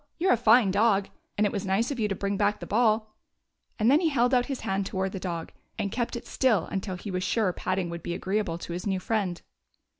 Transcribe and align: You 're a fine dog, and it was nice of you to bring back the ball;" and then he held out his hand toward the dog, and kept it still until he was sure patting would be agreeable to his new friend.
You 0.17 0.29
're 0.29 0.31
a 0.31 0.35
fine 0.37 0.71
dog, 0.71 1.09
and 1.37 1.45
it 1.45 1.51
was 1.53 1.63
nice 1.63 1.91
of 1.91 1.99
you 1.99 2.07
to 2.07 2.15
bring 2.15 2.35
back 2.35 2.59
the 2.59 2.65
ball;" 2.65 3.13
and 3.77 3.91
then 3.91 3.99
he 3.99 4.09
held 4.09 4.33
out 4.33 4.47
his 4.47 4.61
hand 4.61 4.83
toward 4.87 5.11
the 5.11 5.19
dog, 5.19 5.51
and 5.77 5.91
kept 5.91 6.15
it 6.15 6.25
still 6.25 6.65
until 6.71 6.95
he 6.95 7.11
was 7.11 7.23
sure 7.23 7.53
patting 7.53 7.87
would 7.91 8.01
be 8.01 8.15
agreeable 8.15 8.57
to 8.57 8.73
his 8.73 8.87
new 8.87 8.99
friend. 8.99 9.43